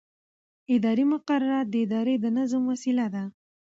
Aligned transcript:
اداري 0.75 1.05
مقررات 1.13 1.65
د 1.69 1.75
ادارې 1.85 2.15
د 2.19 2.25
نظم 2.37 2.61
وسیله 2.71 3.05
ده. 3.13 3.23